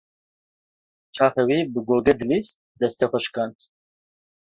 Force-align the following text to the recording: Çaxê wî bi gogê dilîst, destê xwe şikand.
Çaxê 1.15 1.43
wî 1.49 1.59
bi 1.73 1.79
gogê 1.87 2.13
dilîst, 2.19 2.55
destê 2.79 3.05
xwe 3.11 3.19
şikand. 3.25 3.57